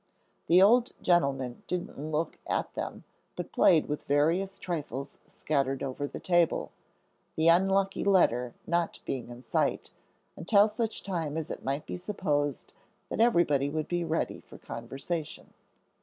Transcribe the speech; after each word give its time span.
The 0.47 0.63
old 0.63 0.93
gentleman 1.03 1.61
didn't 1.67 1.99
look 1.99 2.39
at 2.47 2.73
them, 2.73 3.03
but 3.35 3.51
played 3.51 3.87
with 3.87 4.05
various 4.05 4.57
trifles 4.57 5.19
scattered 5.27 5.83
over 5.83 6.07
the 6.07 6.19
table, 6.19 6.71
the 7.35 7.49
unlucky 7.49 8.03
letter 8.03 8.55
not 8.65 8.99
being 9.05 9.29
in 9.29 9.43
sight, 9.43 9.91
until 10.35 10.67
such 10.67 11.03
time 11.03 11.37
as 11.37 11.51
it 11.51 11.63
might 11.63 11.85
be 11.85 11.97
supposed 11.97 12.73
that 13.09 13.21
everybody 13.21 13.69
would 13.69 13.87
be 13.87 14.03
ready 14.03 14.39
for 14.47 14.57
conversation. 14.57 15.53